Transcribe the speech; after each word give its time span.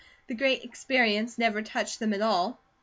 The 0.25 0.33
Great 0.33 0.63
Experience 0.63 1.37
never 1.37 1.61
touched 1.61 1.99
them 1.99 2.11
at 2.11 2.23
all." 2.23 2.59